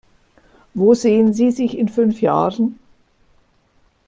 Wo 0.73 0.95
sehen 0.95 1.31
Sie 1.31 1.51
sich 1.51 1.77
in 1.77 1.87
fünf 1.87 2.21
Jahren? 2.21 2.79